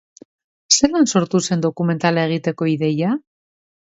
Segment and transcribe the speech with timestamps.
[0.77, 3.13] Zelan sortu zen dokumentala egiteko ideia?